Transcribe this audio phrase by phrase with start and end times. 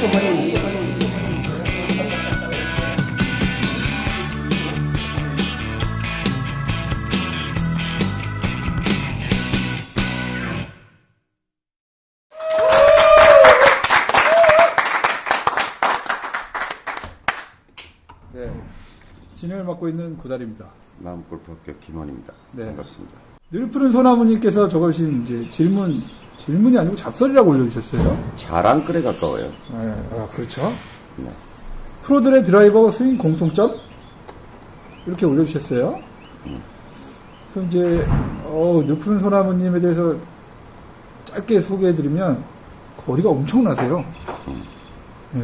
[0.00, 0.08] 네.
[19.34, 20.66] 진행을 맡고 있는 구달입니다.
[21.00, 22.32] 마음골프 학교 김원입니다.
[22.52, 22.68] 네.
[22.68, 23.18] 반갑습니다.
[23.50, 26.04] 늘 푸른 소나무님께서 저것이 이제 질문,
[26.44, 28.32] 질문이 아니고 잡설이라고 올려주셨어요.
[28.36, 29.50] 자랑 글에 가까워요.
[29.72, 30.72] 네, 아, 그렇죠.
[31.16, 31.30] 네.
[32.02, 33.76] 프로들의 드라이버 스윙 공통점?
[35.06, 36.00] 이렇게 올려주셨어요.
[37.52, 38.06] 그래서 이제,
[38.44, 40.16] 어, 늘 푸른 소나무님에 대해서
[41.26, 42.42] 짧게 소개해드리면,
[42.96, 44.04] 거리가 엄청나세요.
[45.36, 45.40] 예.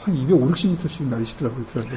[0.00, 1.96] 한 250, 60m씩 날리시더라고요, 드라이버.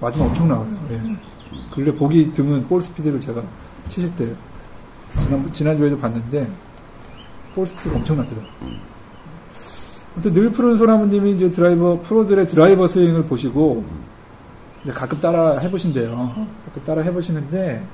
[0.00, 0.76] 맞으면 엄청 나와요.
[0.90, 1.00] 예.
[1.72, 3.42] 근래 보기 드문 볼 스피드를 제가
[3.88, 4.34] 치실 때,
[5.20, 6.48] 지난, 지난주에도 봤는데,
[7.54, 8.50] 볼 스피드가 엄청나더라고요.
[10.14, 13.84] 아무튼 늘 푸른 소나무님이 이제 드라이버, 프로들의 드라이버 스윙을 보시고,
[14.82, 16.46] 이제 가끔 따라 해보신대요.
[16.66, 17.84] 가끔 따라 해보시는데,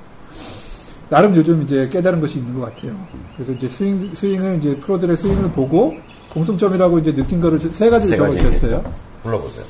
[1.09, 2.97] 나름 요즘 이제 깨달은 것이 있는 것 같아요.
[3.35, 5.95] 그래서 이제 스윙, 스윙을 이제 프로들의 스윙을 보고,
[6.33, 8.83] 공통점이라고 이제 느낀 거를 세 가지를 가지 적어주셨어요.
[9.23, 9.65] 불러보세요.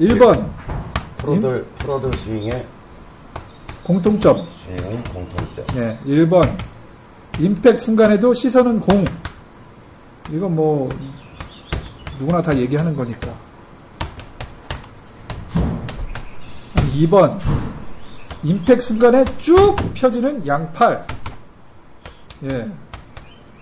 [0.00, 0.48] 1번,
[1.18, 2.66] 프로들, 프로들 스윙의
[3.82, 4.46] 공통점.
[4.64, 5.66] 스윙 공통점.
[5.74, 6.56] 네, 1번.
[7.40, 9.04] 임팩 순간에도 시선은 공.
[10.30, 10.88] 이건 뭐,
[12.18, 13.32] 누구나 다 얘기하는 거니까.
[16.94, 17.38] 2번.
[18.44, 21.06] 임팩 순간에 쭉 펴지는 양팔.
[22.44, 22.70] 예.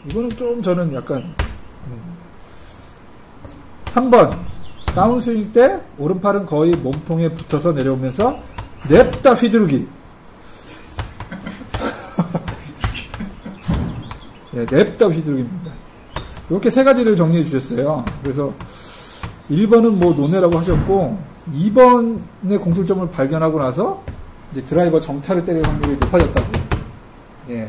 [0.07, 1.35] 이거는 좀 저는 약간,
[1.87, 2.17] 음.
[3.87, 4.39] 3번.
[4.87, 8.39] 다운스윙 때 오른팔은 거의 몸통에 붙어서 내려오면서
[8.89, 9.89] 냅다 휘두르기.
[14.71, 15.73] 예, 냅다 휘두르기입니다.
[16.51, 18.05] 이렇게 세 가지를 정리해 주셨어요.
[18.23, 18.53] 그래서
[19.51, 21.19] 1번은 뭐 논외라고 하셨고
[21.55, 24.03] 2번의 공통점을 발견하고 나서
[24.53, 26.47] 이제 드라이버 정타를 때릴 확률이 높아졌다고.
[27.51, 27.69] 예.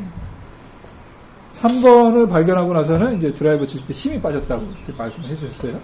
[1.53, 5.79] 3번을 발견하고 나서는 이제 드라이버 칠 때 힘이 빠졌다고 이렇게 말씀해 주셨어요.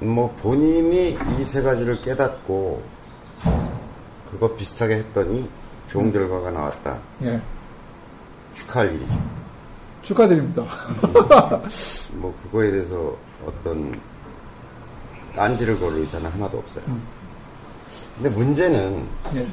[0.00, 2.82] 뭐 본인이 이 세 가지를 깨닫고
[4.30, 5.48] 그거 비슷하게 했더니
[5.88, 6.98] 좋은 결과가 나왔다.
[7.22, 7.40] 예.
[8.54, 9.18] 축하할 일이죠.
[10.02, 10.64] 축하드립니다.
[12.14, 13.98] 뭐 그거에 대해서 어떤
[15.34, 16.84] 딴지를 걸 의사는 하나도 없어요.
[18.16, 19.48] 근데 문제는 예.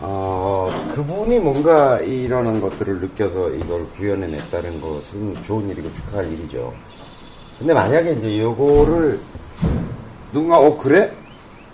[0.00, 6.72] 어, 그분이 뭔가 이러는 것들을 느껴서 이걸 구현해냈다는 것은 좋은 일이고 축하할 일이죠.
[7.58, 9.18] 근데 만약에 이제 요거를
[10.32, 11.12] 누군가 어 그래?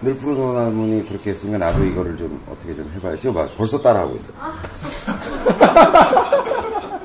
[0.01, 3.31] 늘 푸른 소나무니 그렇게 했으면 나도 이거를 좀 어떻게 좀 해봐야지.
[3.31, 4.35] 막 벌써 따라하고 있어요.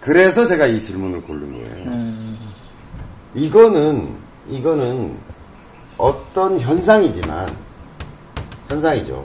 [0.00, 1.86] 그래서 제가 이 질문을 고른 거예요.
[1.86, 2.38] 음,
[3.34, 4.08] 이거는
[4.48, 5.16] 이거는
[5.98, 7.48] 어떤 현상이지만
[8.68, 9.22] 현상이죠.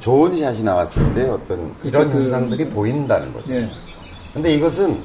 [0.00, 3.52] 좋은 샷이 나왔을 때 어떤 그쵸, 이런 그- 현상들이 보인다는 거죠.
[3.54, 3.68] 예.
[4.32, 5.02] 근데 이것은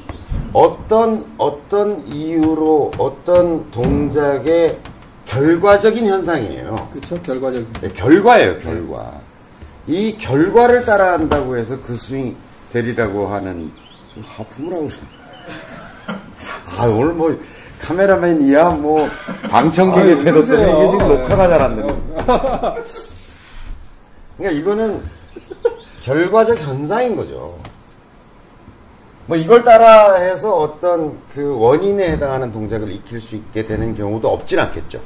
[0.54, 4.78] 어떤 어떤 이유로 어떤 동작의
[5.26, 6.76] 결과적인 현상이에요.
[6.94, 7.22] 그렇죠.
[7.22, 7.68] 결과적인.
[7.82, 9.20] 네, 결과예요, 결과.
[9.86, 12.36] 이 결과를 따라한다고 해서 그 스윙
[12.82, 13.72] 되리라고 하는
[14.14, 14.90] 좀 하품을 하고.
[16.78, 17.36] 아, 오늘 뭐
[17.82, 19.08] 카메라맨이야, 뭐
[20.24, 20.78] 태도 때문에 그러세요.
[20.78, 22.04] 이게 지금 녹화가 잘 안 되는
[24.38, 25.02] 그러니까 이거는
[26.04, 27.58] 결과적 현상인 거죠.
[29.26, 35.02] 뭐 이걸 따라해서 어떤 그 원인에 해당하는 동작을 익힐 수 있게 되는 경우도 없진 않겠죠.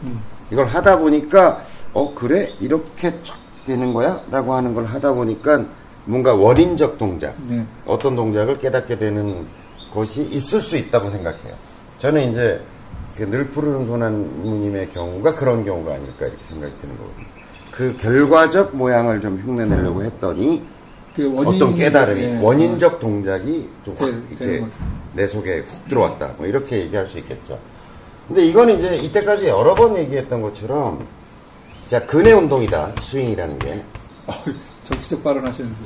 [0.51, 5.63] 이걸 하다 보니까 어 그래 이렇게 쫙 되는 거야라고 하는 걸 하다 보니까
[6.05, 7.65] 뭔가 원인적 동작, 네.
[7.85, 9.45] 어떤 동작을 깨닫게 되는
[9.93, 11.53] 것이 있을 수 있다고 생각해요.
[11.99, 12.61] 저는 이제
[13.15, 17.25] 그늘 푸르는 소나무님의 경우가 그런 경우가 아닐까 이렇게 생각이 드는 거거든요.
[17.71, 20.63] 그 결과적 모양을 좀 흉내내려고 했더니
[21.15, 22.39] 그 어떤 깨달음이 예.
[22.39, 24.65] 원인적 동작이 좀확 네, 이렇게.
[25.13, 26.33] 내 속에 훅 들어왔다.
[26.37, 27.59] 뭐 이렇게 얘기할 수 있겠죠.
[28.27, 31.05] 근데 이건 이제 이때까지 여러 번 얘기했던 것처럼
[31.89, 33.83] 자 근해 운동이다 스윙이라는 게
[34.27, 34.33] 어,
[34.91, 35.75] 정치적 발언하시는데.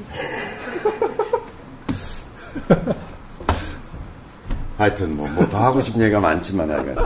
[4.77, 6.97] 하여튼 뭐뭐더 하고 싶은 얘기가 많지만 하여간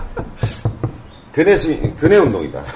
[1.31, 2.63] 근해 스윙 근해 운동이다.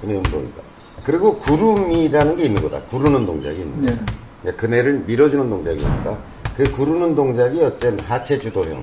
[0.00, 0.62] 근해 운동이다.
[1.04, 2.80] 그리고 구름이라는 게 있는 거다.
[2.82, 3.92] 구르는 동작이 있는 거다.
[3.92, 3.98] 네.
[4.42, 6.18] 그러니까 그네를 밀어주는 동작이 있다.
[6.56, 8.80] 그 구르는 동작이 어쨌든 하체 주도형,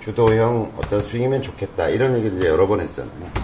[0.00, 1.88] 주도형 어떤 스윙이면 좋겠다.
[1.88, 3.43] 이런 얘기를 이제 여러 번 했잖아요.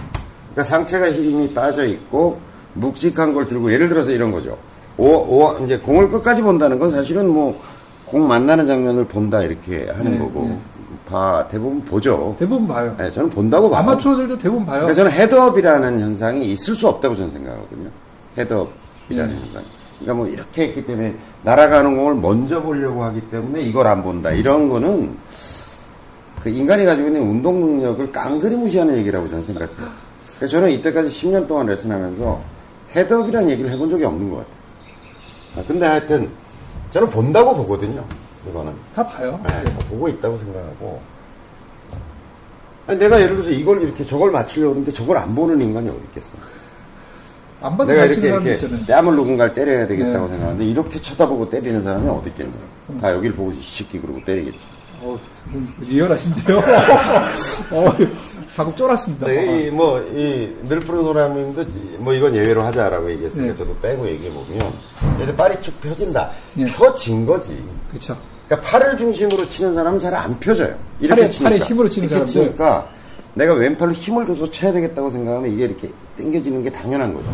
[0.51, 2.39] 그러니까 상체가 힘이 빠져 있고
[2.73, 4.57] 묵직한 걸 들고 예를 들어서 이런 거죠.
[4.97, 7.59] 오, 오, 이제 공을 끝까지 본다는 건 사실은 뭐,
[8.05, 10.57] 공 만나는 장면을 본다 이렇게 하는 네, 거고, 네.
[11.09, 12.35] 봐, 대부분 보죠.
[12.37, 12.93] 대부분 봐요.
[12.97, 13.81] 네, 저는 본다고 봐요.
[13.81, 14.85] 아마추어들도 대부분 봐요.
[14.85, 17.89] 그러니까 저는 헤드업이라는 현상이 있을 수 없다고 저는 생각하거든요.
[18.37, 19.41] 헤드업이라는 네.
[19.41, 19.63] 현상.
[19.99, 24.31] 그러니까 뭐 이렇게 했기 때문에 날아가는 공을 먼저 보려고 하기 때문에 이걸 안 본다.
[24.31, 25.15] 이런 거는
[26.41, 30.10] 그 인간이 가지고 있는 운동 능력을 깡그리 무시하는 얘기라고 저는 생각해요.
[30.47, 32.41] 저는 이때까지 10년 동안 레슨하면서
[32.95, 34.55] 헤드업이라는 얘기를 해본 적이 없는 것 같아요.
[35.57, 36.29] 아, 근데 하여튼
[36.91, 38.03] 저는 본다고 보거든요.
[38.49, 38.73] 이거는.
[38.95, 39.39] 다 봐요.
[39.47, 41.01] 네, 보고 있다고 생각하고.
[42.87, 46.35] 아니, 내가 예를 들어서 이걸 이렇게 저걸 맞추려고 하는데 저걸 안 보는 인간이 어디 있겠어.
[47.61, 48.85] 안 봐도 내가 이렇게, 이렇게 있잖아요.
[48.85, 50.31] 뺨을 누군가를 때려야 되겠다고 네.
[50.31, 52.51] 생각하는데 이렇게 쳐다보고 때리는 사람이 어디 있겠냐.
[52.99, 54.70] 다 여길 보고 이 새끼 그러고 때리겠죠.
[55.01, 55.19] 어,
[55.51, 56.57] 좀 리얼하신데요.
[57.71, 57.85] 어,
[58.55, 59.27] 방금 쫄았습니다.
[59.27, 61.63] 네, 이, 뭐, 이, 늘 푸른 소라님도
[61.99, 63.57] 뭐 이건 예외로 하자라고 얘기했으니까 네.
[63.57, 64.73] 저도 빼고 얘기해보면,
[65.17, 66.29] 이렇게 빨이 쭉 펴진다.
[66.53, 66.65] 네.
[66.73, 67.57] 펴진 거지.
[67.89, 68.15] 그렇죠.
[68.47, 70.75] 그러니까 팔을 중심으로 치는 사람은 잘 안 펴져요.
[71.01, 71.49] 팔에- 치니까.
[71.49, 72.33] 팔에 힘으로 치는 이렇게 사람들.
[72.51, 72.87] 치니까
[73.33, 77.27] 내가 왼팔로 힘을 줘서 쳐야 되겠다고 생각하면 이게 이렇게 당겨지는 게 당연한 거죠.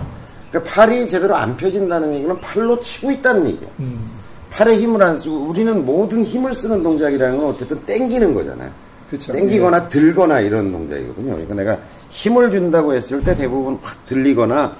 [0.51, 3.67] 그러니까 팔이 제대로 안 펴진다는 얘기는 팔로 치고 있다는 얘기예요.
[3.79, 4.11] 음.
[4.49, 8.69] 팔에 힘을 안 쓰고 우리는 모든 힘을 쓰는 동작이라는 건 어쨌든 당기는 거잖아요.
[9.07, 9.33] 그렇죠.
[9.33, 11.31] 당기거나 들거나 이런 동작이거든요.
[11.31, 11.79] 그러니까 내가
[12.09, 14.75] 힘을 준다고 했을 때 대부분 확 들리거나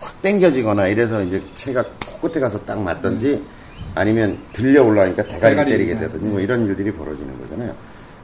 [0.00, 3.42] 확 당겨지거나 이래서 이제 채가 코끝에 가서 딱 맞든지
[3.94, 6.00] 아니면 들려 올라가니까 대가리, 대가리, 때리게 네.
[6.00, 7.74] 되든지 뭐 이런 일들이 벌어지는 거잖아요.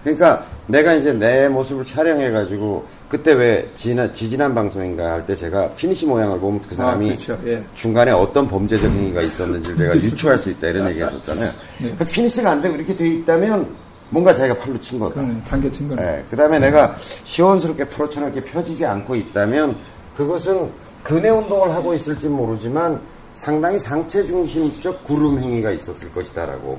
[0.02, 6.04] 그러니까 내가 이제 내 모습을 촬영해가지고 그때 왜 지난, 지지난 방송인가 할 때 제가 피니시
[6.06, 7.40] 모양을 보면 그 사람이 아, 그렇죠.
[7.46, 7.64] 예.
[7.74, 11.50] 중간에 어떤 범죄적 행위가 있었는지를 내가 유추할 수 있다 이런 얘기 했었잖아요.
[11.80, 11.94] 네.
[11.98, 13.74] 그 피니시가 안 되고 이렇게 돼 있다면
[14.10, 15.22] 뭔가 자기가 팔로 친 거다.
[15.46, 16.24] 당겨친 거는.
[16.30, 19.76] 그 다음에 내가 시원스럽게 프로처럼 펴지지 않고 있다면
[20.16, 20.70] 그것은
[21.02, 23.00] 근해 운동을 하고 있을지 모르지만
[23.32, 26.78] 상당히 상체 중심적 구름 행위가 있었을 것이다라고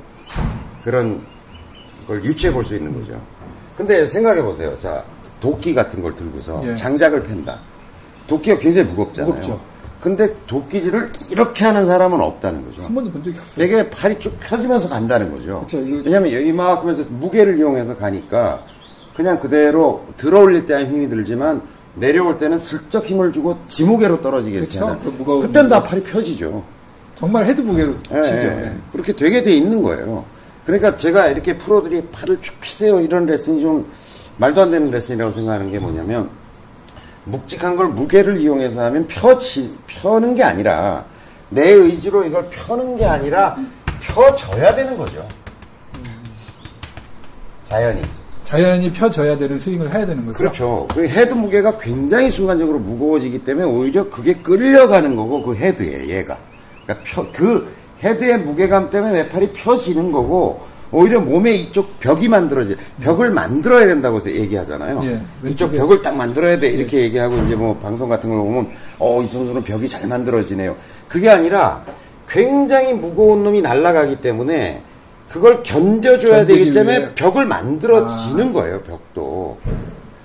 [0.84, 1.22] 그런
[2.08, 3.20] 걸 유추해 볼 수 있는 거죠.
[3.78, 4.78] 근데 생각해 보세요.
[4.82, 5.04] 자,
[5.40, 6.76] 도끼 같은 걸 들고서 예.
[6.76, 7.60] 장작을 팬다.
[8.28, 9.30] 도끼가 굉장히 무겁잖아요.
[9.34, 9.60] 무겁죠.
[10.02, 12.84] 근데 도끼질을 이렇게 하는 사람은 없다는 거죠.
[12.84, 13.68] 한 번도 본 적이 없어요.
[13.68, 15.62] 되게 팔이 쭉 펴지면서 간다는 거죠.
[15.62, 18.64] 그쵸, 이거- 왜냐면 이만큼 해서 무게를 이용해서 가니까
[19.16, 21.62] 그냥 그대로 들어올릴 때는 힘이 들지만
[21.96, 25.02] 내려올 때는 슬쩍 힘을 주고 지무게로 떨어지게 그쵸, 하잖아요.
[25.04, 25.84] 그 무거운 그땐 다.
[25.84, 26.64] 팔이 펴지죠.
[27.16, 28.48] 정말 헤드 무게로 예, 치죠.
[28.48, 28.64] 예.
[28.68, 28.76] 예.
[28.94, 30.24] 그렇게 되게 돼 있는 거예요.
[30.66, 33.86] 그러니까 제가 이렇게 프로들이 팔을 쭉 피세요 이런 레슨이 좀
[34.40, 36.30] 말도 안 되는 레슨이라고 생각하는 게 뭐냐면
[37.26, 41.06] 묵직한 걸 무게를 이용해서 하면 펴지, 펴는 게 아니라
[41.50, 43.58] 내 의지로 이걸 펴는 게 아니라
[44.02, 45.28] 펴져야 되는 거죠.
[47.68, 48.02] 자연히.
[48.46, 50.38] 자연히 펴져야 되는 스윙을 해야 되는 거죠.
[50.38, 50.88] 그렇죠.
[50.92, 56.38] 그 헤드 무게가 굉장히 순간적으로 무거워지기 때문에 오히려 그게 끌려가는 거고 그 헤드에 얘가.
[56.84, 57.72] 그러니까 펴, 그
[58.02, 64.20] 헤드의 무게감 때문에 내 팔이 펴지는 거고 오히려 몸의 이쪽 벽이 만들어지 벽을 만들어야 된다고
[64.26, 65.02] 얘기하잖아요.
[65.04, 65.72] 예, 이쪽.
[65.72, 69.64] 벽을 딱 만들어야 돼 이렇게 얘기하고 이제 뭐 방송 같은 걸 보면 어 이 선수는
[69.64, 70.76] 벽이 잘 만들어지네요.
[71.08, 71.84] 그게 아니라
[72.28, 74.82] 굉장히 무거운 놈이 날아가기 때문에
[75.30, 77.08] 그걸 견뎌줘야 되기 때문에 위해.
[77.08, 77.12] 아.
[77.16, 79.58] 벽을 만들어지는 거예요, 벽도.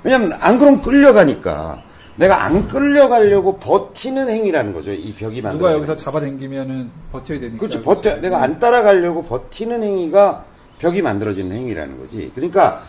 [0.02, 1.82] 왜냐면 안 그러면 끌려가니까.
[2.16, 5.58] 내가 안 끌려가려고 버티는 행위라는 거죠, 이 벽이 만들어.
[5.58, 7.58] 누가 여기서 잡아당기면은 버텨야 되니까.
[7.58, 7.82] 그렇죠.
[7.82, 10.44] 버텨, 내가 안 따라가려고 버티는 행위가
[10.78, 12.30] 벽이 만들어지는 행위라는 거지.
[12.34, 12.82] 그러니까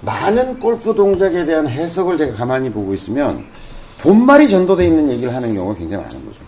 [0.00, 3.44] 많은 골프 동작에 대한 해석을 제가 가만히 보고 있으면
[3.98, 6.38] 본말이 전도되어 있는 얘기를 하는 경우가 굉장히 많은 거죠.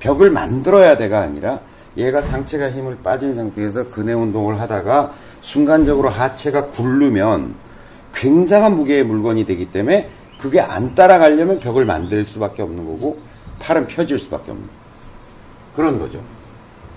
[0.00, 1.60] 벽을 만들어야 돼가 아니라
[1.96, 7.54] 얘가 상체가 힘을 빠진 상태에서 근해 운동을 하다가 순간적으로 하체가 굴르면
[8.14, 10.08] 굉장한 무게의 물건이 되기 때문에
[10.40, 13.18] 그게 안 따라가려면 벽을 만들 수밖에 없는 거고
[13.60, 14.68] 팔은 펴질 수밖에 없는.
[15.74, 16.20] 그런 거죠.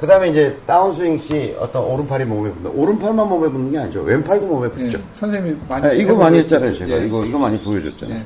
[0.02, 4.02] 그 다음에 이제 다운스윙 시 어떤 오른팔이 몸에 붙는, 오른팔만 몸에 붙는 게 아니죠.
[4.02, 4.98] 왼팔도 몸에 예, 붙죠.
[5.14, 6.74] 선생님이 많이 네, 이거 많이 했잖아요.
[6.76, 6.90] 제가.
[7.00, 7.06] 예.
[7.06, 8.20] 이거, 이거 많이 보여줬잖아요.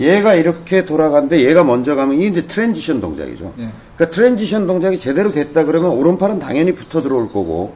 [0.00, 3.52] 얘가 이렇게 돌아가는데 얘가 먼저 가면 이게 이제 transition 동작이죠.
[3.60, 3.68] 예.
[3.96, 7.72] 그러니까 transition 동작이 제대로 됐다 그러면 오른팔은 당연히 붙어 들어올 거고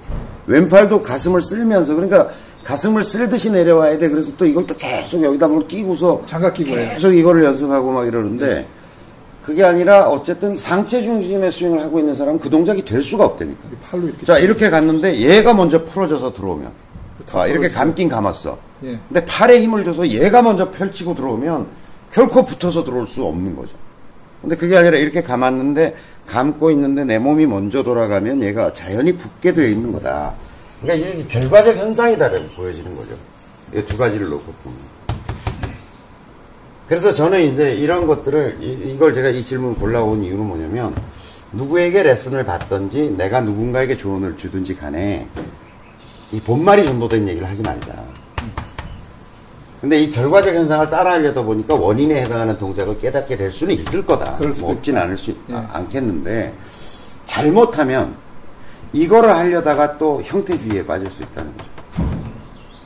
[0.48, 2.28] 왼팔도 가슴을 쓸면서 그러니까
[2.64, 4.08] 가슴을 쓸듯이 내려와야 돼.
[4.08, 6.74] 그래서 또 이걸 또 계속 여기다 뭘 끼고서 장갑 끼고.
[6.74, 8.66] 계속 이거를 연습하고 막 이러는데
[9.46, 13.60] 그게 아니라 어쨌든 상체 중심의 스윙을 하고 있는 사람은 그 동작이 될 수가 없다니까.
[13.80, 14.26] 팔로 이렇게.
[14.26, 14.38] 자.
[14.38, 16.72] 이렇게 갔는데 얘가 먼저 풀어져서 들어오면.
[17.32, 18.58] 아, 이렇게 감긴 감았어.
[18.84, 18.98] 예.
[19.08, 21.66] 근데 팔에 힘을 줘서 얘가 먼저 펼치고 들어오면
[22.12, 23.70] 결코 붙어서 들어올 수 없는 거죠.
[24.40, 25.94] 근데 그게 아니라 이렇게 감았는데
[26.26, 30.34] 감고 있는데 내 몸이 먼저 돌아가면 얘가 자연히 붙게 되어 있는 거다.
[30.82, 33.14] 그러니까 이게 결과적 현상이다라고 보여지는 거죠.
[33.74, 34.78] 이 두 가지를 놓고 보면.
[36.88, 40.94] 그래서 저는 이제 이런 것들을 이, 걸 제가 이 질문을 골라온 이유는 뭐냐면
[41.52, 45.26] 누구에게 레슨을 받던지 내가 누군가에게 조언을 주든지 간에
[46.30, 47.92] 이 본말이 전도된 얘기를 하지 말자.
[49.80, 54.38] 근데 이 결과적 현상을 따라하려다 보니까 원인에 해당하는 동작을 깨닫게 될 수는 있을 거다.
[54.58, 54.96] 뭐 없진.
[54.96, 55.54] 않을 수 있, 예.
[55.54, 56.52] 않겠는데
[57.26, 58.16] 잘못하면
[58.92, 61.75] 이거를 하려다가 또 형태주의에 빠질 수 있다는 거죠.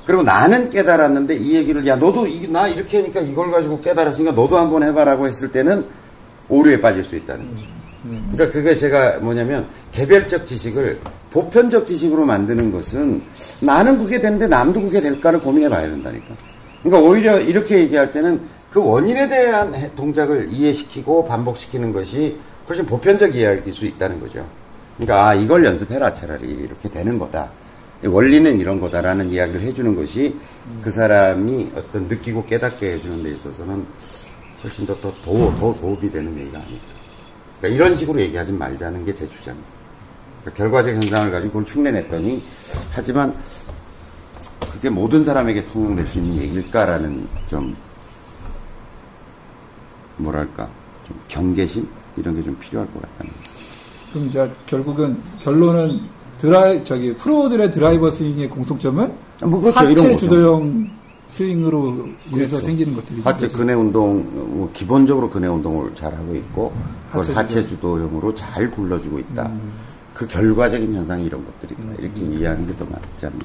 [0.06, 4.56] 그리고 나는 깨달았는데 이 얘기를 야 너도 이- 나 이렇게 하니까 이걸 가지고 깨달았으니까 너도
[4.58, 5.84] 한번 해봐라고 했을 때는
[6.48, 7.66] 오류에 빠질 수 있다는 거죠.
[8.32, 10.98] 그러니까 그게 제가 뭐냐면 개별적 지식을
[11.30, 13.22] 보편적 지식으로 만드는 것은
[13.60, 16.34] 나는 그게 되는데 남도 그게 될까를 고민해 봐야 된다니까.
[16.82, 18.40] 그러니까 오히려 이렇게 얘기할 때는
[18.70, 22.36] 그 원인에 대한 해- 동작을 이해시키고 반복시키는 것이
[22.68, 24.44] 훨씬 보편적 이해할 수 있다는 거죠.
[24.96, 27.50] 그러니까 아 이걸 연습해라 차라리 이렇게 되는 거다.
[28.04, 30.34] 원리는 이런 거다라는 이야기를 해주는 것이
[30.82, 33.84] 그 사람이 어떤 느끼고 깨닫게 해주는 데 있어서는
[34.62, 36.84] 훨씬 더, 더, 더, 더 도움이 되는 얘기가 아닐까.
[37.60, 39.70] 그러니까 이런 식으로 얘기하지 말자는 게 제 주장입니다.
[40.40, 42.42] 그러니까 결과적 현상을 가지고 그걸 흉내냈더니
[42.90, 43.34] 하지만
[44.72, 47.76] 그게 모든 사람에게 통용될 수 있는 얘기일까라는 좀
[50.16, 50.68] 뭐랄까
[51.06, 53.50] 좀 경계심 이런 게 좀 필요할 것 같다는 거죠.
[54.12, 56.00] 그럼 이제 결국은 결론은
[56.40, 59.12] 드라이 저기 프로들의 드라이버 스윙의 공통점은
[59.44, 60.16] 뭐 그렇죠, 하체.
[60.16, 60.90] 주도형
[61.28, 62.60] 스윙으로 인해서 그렇죠.
[62.62, 66.72] 생기는 것들이 하체 근해 운동, 뭐 기본적으로 근해 운동을 잘 하고 있고,
[67.08, 69.50] 그걸 하체 하체, 주도형으로 잘 굴러주고 있다.
[70.14, 71.82] 그 결과적인 현상이 이런 것들이다.
[71.98, 73.38] 이렇게 이해하는 게 더 맞지 않나.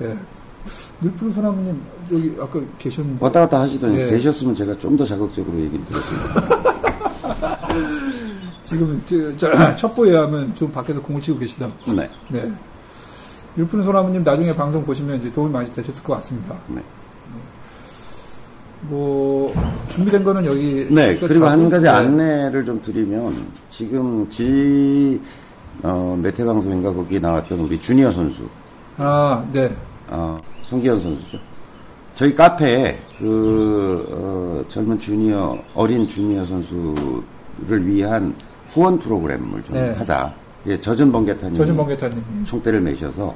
[0.00, 0.16] 네.
[1.00, 1.80] 늘푸른 사람님
[2.12, 4.10] 여기 아까 계셨는데 왔다 갔다 하시더니 예.
[4.10, 6.02] 계셨으면 제가 좀 더 자극적으로 얘기를 거예요.
[8.72, 9.02] 지금
[9.76, 11.70] 첩보에 하면 좀 밖에서 공을 치고 계시다.
[11.86, 12.08] 네.
[12.30, 12.50] 네.
[13.54, 16.56] 늘푸른 소나무님 나중에 방송 보시면 이제 도움이 많이 되셨을 것 같습니다.
[16.68, 16.80] 네.
[18.88, 19.52] 뭐
[19.88, 21.90] 준비된 거는 여기 네, 그리고 한 가지 네.
[21.90, 23.32] 안내를 좀 드리면,
[23.68, 25.20] 지금 지,
[25.82, 28.48] 어, 메테 방송인가 거기에 나왔던 우리 주니어 선수,
[28.96, 29.72] 아, 네.
[30.08, 31.38] 어, 송기현 선수죠.
[32.14, 38.34] 저희 카페에 그 어, 젊은 주니어 어린 주니어 선수를 위한
[38.72, 39.90] 후원 프로그램을 좀 네.
[39.98, 40.32] 하자.
[40.66, 42.44] 예, 젖은 번개타님 저준 번개타님.
[42.44, 43.34] 총대를 매셔서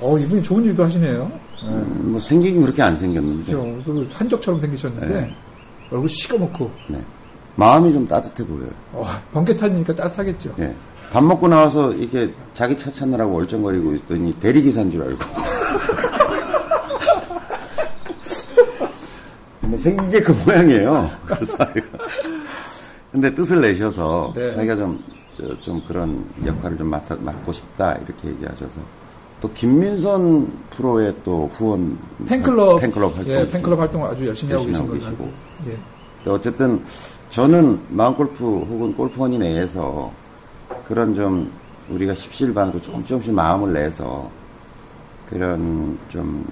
[0.00, 1.30] 어, 이분이 좋은 일도 하시네요.
[1.64, 1.68] 네.
[1.70, 3.82] 음, 뭐 생기긴 그렇게 안 생겼는데 그렇죠.
[3.84, 5.34] 그 산적처럼 생기셨는데 네.
[5.90, 7.02] 얼굴 시꺼멓고 네.
[7.54, 8.68] 마음이 좀 따뜻해 보여요.
[8.92, 10.54] 어, 번개타니까 따뜻하겠죠.
[10.58, 10.74] 예.
[11.10, 15.18] 밥 먹고 나와서 이렇게 자기 차 찾느라고 얼쩡거리고 있더니 대리기사인 줄 알고.
[19.60, 21.10] 뭐 생긴 게 그 모양이에요.
[21.26, 21.56] 그래서
[23.16, 24.50] 근데 뜻을 내셔서 네.
[24.50, 25.02] 자기가 좀,
[25.34, 28.78] 저, 좀 그런 역할을 좀 맡아, 맡고 싶다 이렇게 얘기하셔서
[29.40, 31.96] 또 김민선 프로의 또 후원
[32.28, 35.24] 팬클럽, 팬클럽 활동 예, 팬클럽 활동을 아주 열심히 열심히 하고 알고.
[35.68, 35.78] 예.
[36.18, 36.84] 근데 어쨌든
[37.30, 40.12] 저는 마음골프 혹은 골프원이 내에서
[40.86, 41.50] 그런 좀
[41.88, 44.30] 우리가 십시일반으로 조금 조금씩 마음을 내서
[45.30, 46.46] 그런 좀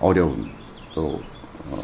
[0.00, 0.48] 어려운
[0.94, 1.20] 또
[1.70, 1.78] 어,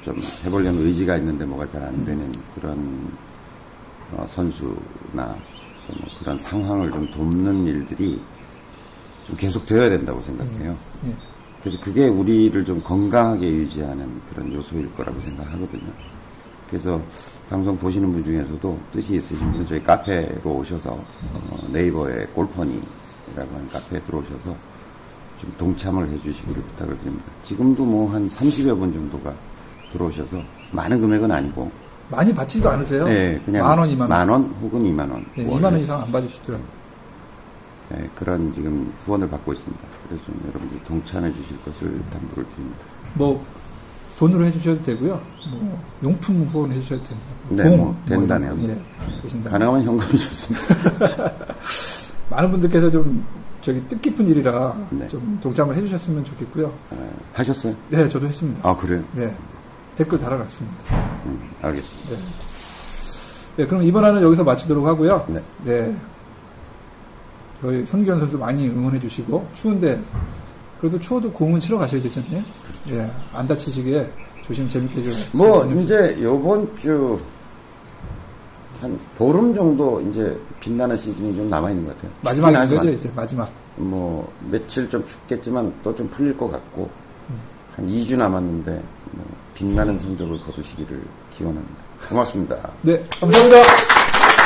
[0.00, 3.31] 좀 해보려는 의지가 있는데 뭐가 잘 안 되는 그런 어,
[4.28, 5.36] 선수나
[5.86, 8.20] 또뭐 그런 상황을 좀 돕는 일들이
[9.26, 10.76] 좀 계속 되어야 된다고 생각해요.
[11.06, 11.14] 예.
[11.60, 15.92] 그래서 그게 우리를 좀 건강하게 유지하는 그런 요소일 거라고 생각하거든요.
[16.68, 17.00] 그래서
[17.48, 24.02] 방송 보시는 분 중에서도 뜻이 있으신 분은 저희 카페로 오셔서 어, 네이버에 골퍼니라고 하는 카페에
[24.04, 24.56] 들어오셔서
[25.38, 27.26] 좀 동참을 해주시기를 부탁을 드립니다.
[27.42, 29.34] 지금도 뭐 한 30여 분 정도가
[29.90, 30.42] 들어오셔서
[30.72, 31.70] 많은 금액은 아니고
[32.12, 33.04] 많이 받지도 않으세요?
[33.04, 34.08] 네, 그냥 만 원, 이만 원.
[34.10, 35.24] 만 원 혹은 2만 원.
[35.38, 35.60] 예, 월.
[35.60, 36.66] 2만 원 이상 안 받으시더라고요.
[37.90, 39.82] 네, 그런 지금 후원을 받고 있습니다.
[40.06, 42.84] 그래서 좀 여러분들 동참해 주실 것을 당부를 드립니다.
[43.14, 43.44] 뭐
[44.18, 45.20] 돈으로 해주셔도 되고요.
[45.50, 47.28] 뭐 용품 후원 해 주셔도 됩니다.
[47.48, 48.62] 네, 공, 뭐 된다면.
[48.62, 49.50] 거, 예.
[49.50, 50.66] 가능하면 현금이 좋습니다.
[52.30, 53.24] 많은 분들께서 좀
[53.60, 55.08] 저기 뜻깊은 일이라 네.
[55.08, 56.66] 좀 동참을 해주셨으면 좋겠고요.
[56.90, 57.74] 어, 하셨어요?
[57.90, 58.68] 네, 저도 했습니다.
[58.68, 59.02] 아, 그래요?
[59.12, 59.34] 네,
[59.96, 60.96] 댓글 달아놨습니다.
[61.26, 62.10] 음, 알겠습니다.
[62.10, 62.18] 네.
[63.56, 65.26] 네, 그럼 이번 화는 여기서 마치도록 하고요.
[65.28, 65.42] 네.
[65.64, 65.96] 네.
[67.60, 70.00] 저희 성기현 선수 많이 응원해 주시고, 추운데,
[70.80, 72.42] 그래도 추워도 공은 치러 가셔야 되잖아요.
[72.90, 74.10] 예, 안 다치시게
[74.42, 75.04] 조심 재밌게 좀.
[75.04, 75.36] 그렇죠.
[75.36, 75.80] 뭐.
[75.80, 77.20] 이제 요번 주,
[78.80, 82.10] 한 보름 정도 이제 빛나는 시즌이 좀 남아있는 것 같아요.
[82.24, 83.48] 거죠, 하지만 이제 마지막.
[83.76, 86.90] 뭐, 며칠 좀 춥겠지만 또 좀 풀릴 것 같고,
[87.76, 88.82] 한 2주 남았는데,
[89.12, 91.02] 뭐, 빛나는 성적을 거두시기를
[91.36, 91.82] 기원합니다.
[92.08, 92.56] 고맙습니다.
[92.82, 94.41] 네, 감사합니다.